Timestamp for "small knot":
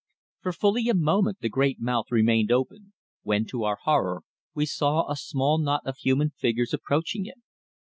5.15-5.81